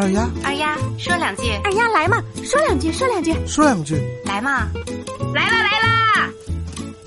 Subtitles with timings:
[0.00, 4.66] 二丫，二丫说两句，二丫来嘛，说两句，说两句，说两句，来嘛，
[5.34, 6.30] 来啦来啦！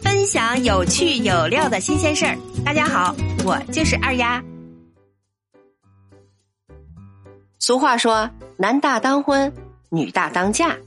[0.03, 2.37] 分享有趣有料的新鲜事儿。
[2.63, 4.39] 大家好，我就是二丫。
[7.57, 9.51] 俗话说，男大当婚，
[9.89, 10.77] 女大当嫁。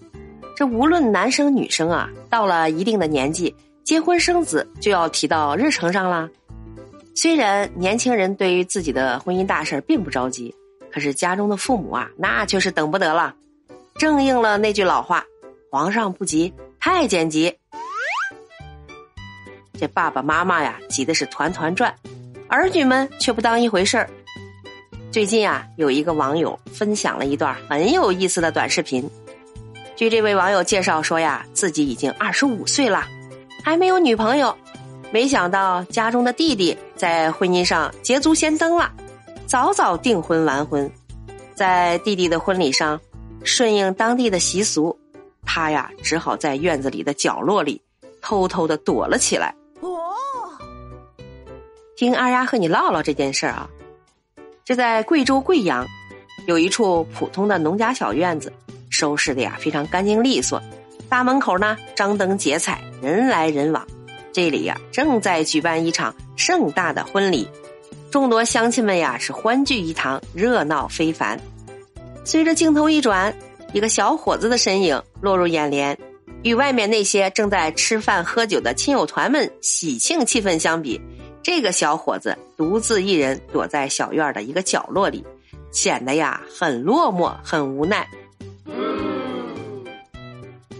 [0.54, 3.52] 这无论男生女生啊，到了一定的年纪，
[3.82, 6.30] 结婚生子就要提到日程上啦。
[7.16, 10.54] 虽然年轻人对于自己的婚姻大事并不着急。
[10.96, 13.34] 可是家中的父母啊，那却是等不得了，
[13.98, 15.22] 正应了那句老话
[15.70, 16.50] ：“皇上不急，
[16.80, 17.54] 太监急。”
[19.78, 21.94] 这爸爸妈妈呀，急的是团团转，
[22.48, 24.08] 儿女们却不当一回事儿。
[25.12, 29.06] 最近啊，有一个网友分享了一段很有意思的短视频。
[29.96, 33.06] 据这位网友介绍说呀，自己已经二十五岁了，
[33.62, 34.56] 还没有女朋友，
[35.10, 38.90] 没想到家中的弟弟在婚姻上捷足先登了。
[39.46, 40.90] 早早订婚完婚，
[41.54, 43.00] 在弟弟的婚礼上，
[43.44, 44.98] 顺应当地的习俗，
[45.44, 47.80] 他呀只好在院子里的角落里
[48.20, 49.54] 偷偷的躲了起来。
[49.80, 49.88] 哦，
[51.96, 53.70] 听二丫和你唠唠这件事儿啊，
[54.64, 55.86] 这在贵州贵阳，
[56.48, 58.52] 有一处普通的农家小院子，
[58.90, 60.60] 收拾的呀非常干净利索，
[61.08, 63.86] 大门口呢张灯结彩，人来人往，
[64.32, 67.48] 这里呀正在举办一场盛大的婚礼。
[68.10, 71.38] 众多乡亲们呀是欢聚一堂，热闹非凡。
[72.24, 73.34] 随着镜头一转，
[73.72, 75.96] 一个小伙子的身影落入眼帘，
[76.42, 81.00] 与外面那些正在吃饭喝酒的亲友团们喜庆气氛相比，
[81.42, 85.24] 这个小伙子独自一人躲在小院的一个角落里，
[85.70, 88.08] 显得呀很落寞，很无奈。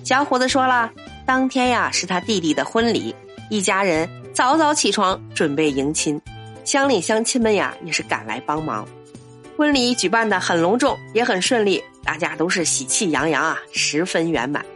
[0.04, 0.90] 小伙子说了，
[1.26, 3.14] 当天呀是他弟弟的婚礼，
[3.50, 6.20] 一家人早早起床准备迎亲。
[6.66, 8.84] 乡里乡亲们呀，也是赶来帮忙。
[9.56, 14.66] 婚礼举办的很隆重，也很顺利，大家都是喜气洋洋啊，十分圆满。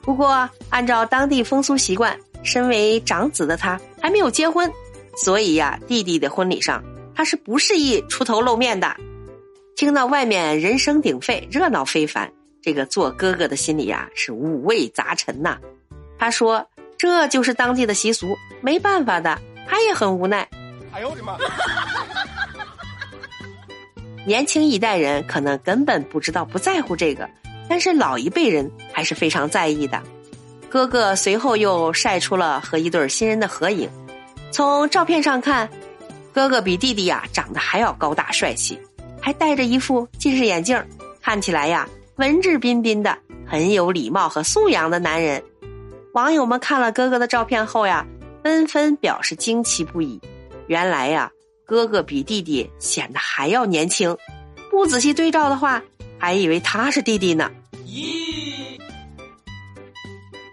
[0.00, 4.72] 不过，按照当地风俗习惯，身为长子的他还没有结婚，
[5.14, 6.82] 所以呀，弟弟的婚礼上
[7.14, 8.96] 他是不适宜出头露面的。
[9.76, 12.32] 听到外面人声鼎沸，热闹非凡，
[12.62, 15.58] 这个做哥哥的心里呀是五味杂陈呐。
[16.18, 16.66] 他说
[16.96, 19.38] ：“这就是当地的习俗，没办法的。”
[19.68, 20.48] 他也很无奈。
[20.92, 21.36] 哎呦我的妈！
[24.26, 27.28] 年轻一代人可能根本不知道、不在乎这个，
[27.68, 30.00] 但是老一辈人还是非常在意的。
[30.68, 33.88] 哥哥随后又晒出了和一对新人的合影，
[34.52, 35.68] 从照片上看，
[36.32, 38.78] 哥哥比弟弟呀长得还要高大帅气，
[39.20, 40.80] 还戴着一副近视眼镜，
[41.22, 45.42] 看起来呀文质彬彬的，很有礼貌和素养的男人。
[46.12, 48.06] 网友们看了哥哥的照片后呀，
[48.42, 50.20] 纷纷表示惊奇不已。
[50.70, 51.28] 原来呀，
[51.66, 54.16] 哥哥比弟弟显得还要年轻，
[54.70, 55.82] 不仔细对照的话，
[56.16, 57.50] 还以为他是弟弟呢。
[57.84, 58.78] 咦，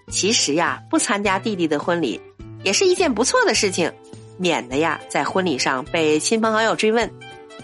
[0.09, 2.19] 其实呀，不参加弟弟的婚礼，
[2.63, 3.93] 也是一件不错的事情，
[4.39, 7.07] 免得呀在婚礼上被亲朋好友追问：“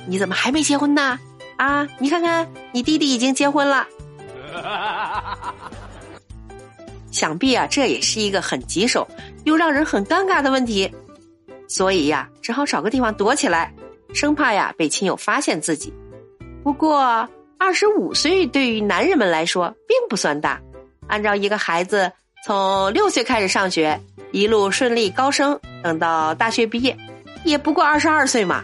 [0.05, 1.19] 你怎么还没结婚呢？”
[1.57, 3.87] 啊，你看看，你弟弟已经结婚了。
[7.09, 9.07] 想必啊，这也是一个很棘手
[9.43, 10.87] 又让人很尴尬的问题。
[11.73, 13.73] 所以呀，只好找个地方躲起来，
[14.13, 15.91] 生怕呀被亲友发现自己。
[16.63, 20.61] 不过二十五岁对于男人们来说并不算大，
[21.07, 22.11] 按照一个孩子
[22.45, 23.99] 从六岁开始上学，
[24.31, 26.95] 一路顺利高升，等到大学毕业，
[27.43, 28.63] 也不过二十二岁嘛。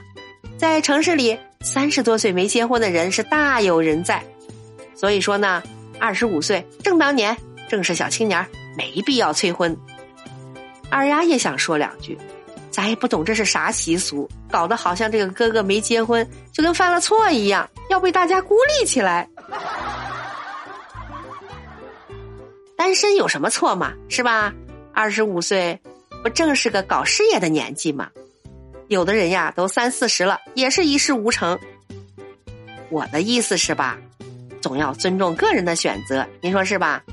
[0.55, 4.23] 在城市里，三十多岁没结婚的人是大有人在。
[4.93, 5.63] 所以说呢，
[5.99, 7.35] 二十五岁正当年，
[7.67, 8.45] 正是小青年，
[8.77, 9.75] 没必要催婚。
[10.91, 12.15] 二丫也想说两句。
[12.79, 19.27] 咱也不懂这是啥习俗，搞得好像这个哥哥没结婚就跟犯了错一样，要被大家孤立起来。
[22.77, 23.91] 单身有什么错嘛？
[24.07, 24.53] 是吧？
[24.93, 25.77] 二十五岁
[26.23, 28.09] 不正是个搞事业的年纪吗？
[28.87, 31.59] 有的人呀都三四十了，也是一事无成。
[32.89, 33.97] 我的意思是吧，
[34.61, 37.03] 总要尊重个人的选择，您说是吧？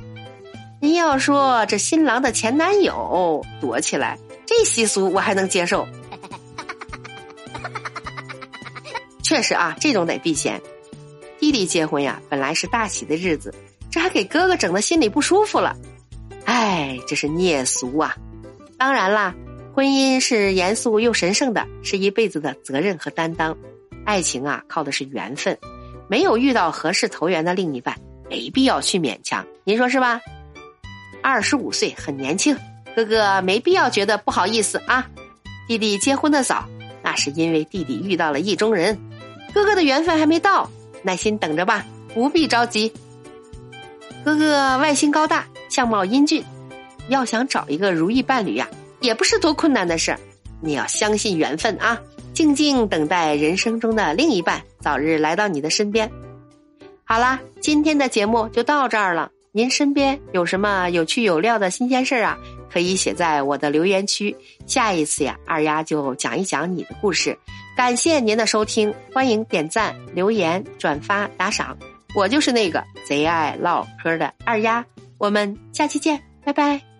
[0.80, 4.16] 您要说这新郎的前男友躲起来。
[4.58, 5.86] 这习俗我还能接受，
[9.22, 10.58] 确实啊，这种得避嫌。
[11.38, 13.54] 弟弟结婚呀，本来是大喜的日子，
[13.90, 15.76] 这还给哥哥整的心里不舒服了。
[16.46, 18.16] 哎，这是孽俗啊！
[18.78, 19.34] 当然啦，
[19.74, 23.54] 婚姻是严肃又神圣的，是一辈子的责任和担当。
[24.06, 25.58] 爱情啊，靠的是缘分，
[26.08, 27.94] 没有遇到合适投缘的另一半，
[28.30, 29.46] 没必要去勉强。
[29.64, 30.18] 您说是吧？
[31.22, 32.56] 二十五岁很年轻。
[32.96, 35.06] 哥哥没必要觉得不好意思啊，
[35.68, 36.66] 弟弟结婚的早，
[37.02, 38.98] 那是因为弟弟遇到了意中人，
[39.52, 40.70] 哥哥的缘分还没到，
[41.02, 41.84] 耐心等着吧，
[42.14, 42.90] 不必着急。
[44.24, 46.42] 哥哥外形高大，相貌英俊，
[47.10, 48.66] 要想找一个如意伴侣呀，
[49.00, 50.16] 也不是多困难的事。
[50.62, 52.00] 你要相信缘分啊，
[52.32, 56.10] 静静等待人生中的另一半早日来到你的身边。
[57.04, 59.30] 好啦，今天的节目就到这儿了。
[59.52, 62.38] 您身边有什么有趣有料的新鲜事儿啊？
[62.72, 64.36] 可以写在我的留言区。
[64.66, 67.36] 下一次呀，二丫就讲一讲你的故事。
[67.76, 71.76] 感谢您的收听，欢迎点赞、留言、转发、打赏。
[72.14, 74.84] 我就是那个贼爱唠嗑的二丫，
[75.18, 76.95] 我们下期见，拜拜。